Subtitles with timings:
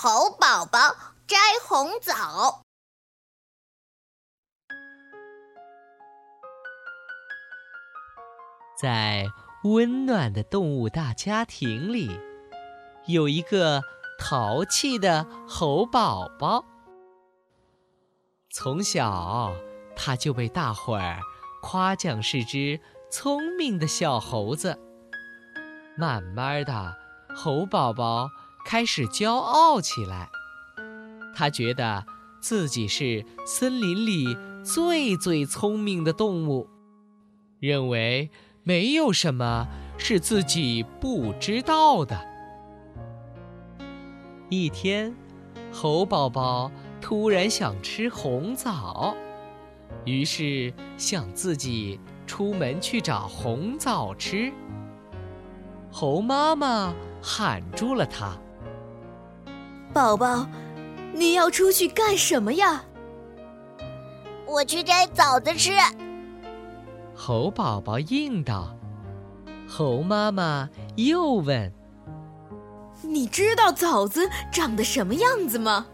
[0.00, 0.78] 猴宝宝
[1.26, 2.62] 摘红枣。
[8.80, 9.26] 在
[9.64, 12.20] 温暖的动物大家庭里，
[13.06, 13.82] 有一个
[14.20, 16.64] 淘气的猴宝宝。
[18.52, 19.52] 从小，
[19.96, 21.18] 他就被大伙儿
[21.60, 22.80] 夸奖是只
[23.10, 24.78] 聪明的小猴子。
[25.96, 26.96] 慢慢的，
[27.34, 28.28] 猴宝宝
[28.64, 30.28] 开始骄傲起来。
[31.34, 32.04] 他觉得
[32.40, 36.68] 自己是森林里最最聪明的动物，
[37.60, 38.30] 认为。
[38.64, 39.66] 没有什么
[39.96, 42.20] 是自己不知道的。
[44.50, 45.16] 一天，
[45.72, 49.16] 猴宝宝突然想吃红枣，
[50.04, 54.52] 于是想自己出门去找红枣吃。
[55.90, 58.36] 猴妈妈喊住了他
[59.92, 60.46] ：“宝宝，
[61.12, 62.84] 你要出去干什么呀
[64.46, 65.72] ？”“我去摘枣子吃。”
[67.14, 68.76] 猴宝宝应道
[69.68, 71.72] ：“猴妈妈又问
[73.02, 75.86] ：‘你知道枣子长得什么样子吗？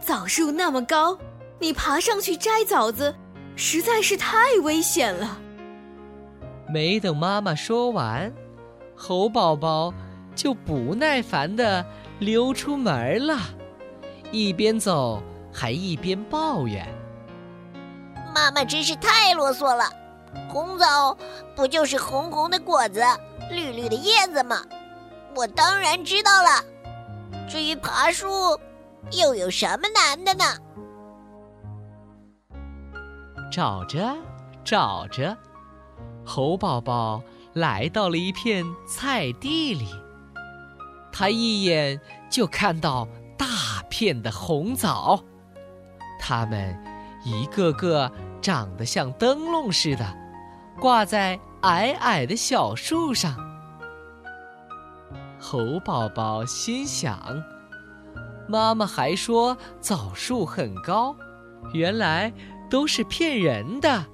[0.00, 1.18] 枣树那么高，
[1.58, 3.14] 你爬上去摘枣子，
[3.56, 5.38] 实在是太危险了。’”
[6.68, 8.32] 没等妈妈说完，
[8.96, 9.94] 猴宝宝
[10.34, 11.84] 就不耐烦地
[12.18, 13.38] 溜出门了，
[14.32, 15.22] 一边走
[15.52, 16.86] 还一边抱怨
[18.34, 19.84] ：“妈妈真是太啰嗦了。”
[20.50, 21.16] 红枣
[21.54, 23.02] 不就是红红的果子、
[23.50, 24.62] 绿绿的叶子吗？
[25.34, 26.62] 我当然知道了。
[27.48, 28.26] 至于爬树，
[29.12, 30.44] 又有什么难的呢？
[33.50, 34.14] 找着
[34.64, 35.34] 找着，
[36.24, 37.22] 猴宝宝
[37.54, 39.88] 来到了一片菜地里。
[41.18, 43.46] 他一眼就看到大
[43.88, 45.24] 片的红枣，
[46.20, 46.78] 它们
[47.24, 50.04] 一个个长得像灯笼似的。
[50.78, 53.34] 挂在矮矮的小树上，
[55.40, 57.42] 猴宝宝心想
[58.46, 61.16] ：“妈妈还说枣树很高，
[61.72, 62.30] 原来
[62.68, 64.04] 都是骗人的。”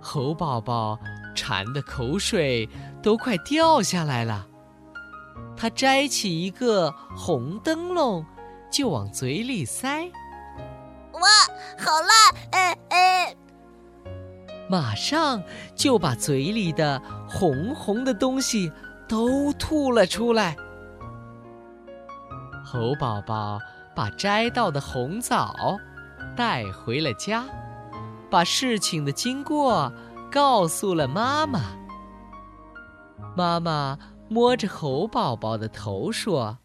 [0.00, 0.98] 猴宝宝
[1.34, 2.66] 馋的口水
[3.02, 4.46] 都快掉下来了，
[5.56, 8.24] 他摘起一个红灯笼，
[8.70, 10.04] 就往嘴里塞。
[11.12, 11.20] 哇，
[11.78, 12.32] 好辣！
[12.52, 13.36] 哎哎。
[14.68, 15.42] 马上
[15.74, 18.70] 就把嘴里的红红的东西
[19.08, 20.56] 都吐了出来。
[22.64, 23.60] 猴宝宝
[23.94, 25.78] 把摘到的红枣
[26.36, 27.44] 带回了家，
[28.28, 29.90] 把事情的经过
[30.30, 31.60] 告诉了妈妈。
[33.36, 33.96] 妈妈
[34.28, 36.56] 摸着猴宝宝的头说：“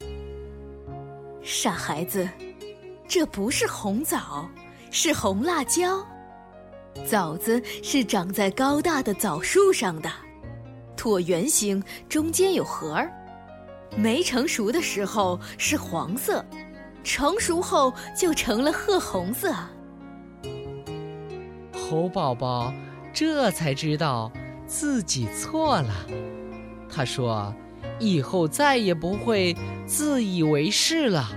[1.44, 2.28] 傻孩子，
[3.08, 4.50] 这不是红枣，
[4.90, 6.04] 是红辣椒。”
[7.08, 10.10] 枣子是长在高大的枣树上的，
[10.98, 13.12] 椭圆形，中间有核儿。
[13.96, 16.44] 没成熟的时候是黄色，
[17.04, 19.54] 成熟后就成了褐红色。
[21.74, 22.74] 猴宝宝
[23.14, 24.32] 这才知道
[24.66, 25.94] 自己错了，
[26.91, 27.56] 他说
[28.00, 31.29] ：“以后再也不会自以为是了，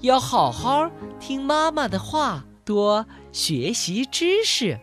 [0.00, 0.90] 要好好
[1.20, 4.78] 听妈妈的话。”多学习知识。